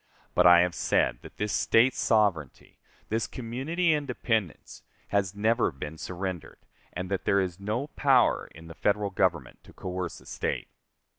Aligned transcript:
But 0.33 0.47
I 0.47 0.61
have 0.61 0.73
said 0.73 1.19
that 1.21 1.37
this 1.37 1.53
State 1.53 1.93
sovereignty 1.93 2.79
this 3.09 3.27
community 3.27 3.93
independence 3.93 4.81
has 5.09 5.35
never 5.35 5.71
been 5.71 5.99
surrendered, 5.99 6.57
and 6.91 7.07
that 7.11 7.25
there 7.25 7.39
is 7.39 7.59
no 7.59 7.85
power 7.85 8.47
in 8.55 8.65
the 8.65 8.73
Federal 8.73 9.11
Government 9.11 9.63
to 9.63 9.73
coerce 9.73 10.19
a 10.19 10.25
State. 10.25 10.69